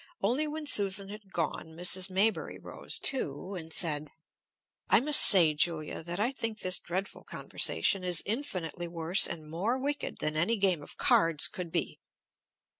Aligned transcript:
Only 0.23 0.47
when 0.47 0.65
Susan 0.65 1.09
had 1.09 1.31
gone, 1.31 1.75
Mrs. 1.77 2.09
Maybury 2.09 2.57
rose, 2.57 2.97
too, 2.97 3.53
and 3.53 3.71
said, 3.71 4.07
"I 4.89 4.99
must 4.99 5.21
say, 5.21 5.53
Julia, 5.53 6.01
that 6.03 6.19
I 6.19 6.31
think 6.31 6.57
this 6.57 6.79
dreadful 6.79 7.23
conversation 7.23 8.03
is 8.03 8.23
infinitely 8.25 8.87
worse 8.87 9.27
and 9.27 9.47
more 9.47 9.77
wicked 9.77 10.17
than 10.17 10.35
any 10.35 10.57
game 10.57 10.81
of 10.81 10.97
cards 10.97 11.47
could 11.47 11.71
be!" 11.71 11.99